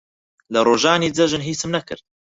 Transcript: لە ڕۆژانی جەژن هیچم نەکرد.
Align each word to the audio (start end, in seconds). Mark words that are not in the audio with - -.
لە 0.53 0.59
ڕۆژانی 0.67 1.13
جەژن 1.17 1.41
هیچم 1.49 1.69
نەکرد. 1.75 2.03